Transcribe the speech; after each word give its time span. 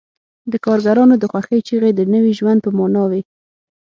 د 0.51 0.53
کارګرانو 0.65 1.15
د 1.19 1.23
خوښۍ 1.31 1.59
چیغې 1.67 1.91
د 1.95 2.01
نوي 2.13 2.33
ژوند 2.39 2.59
په 2.65 2.69
مانا 2.77 3.03
وې 3.11 3.21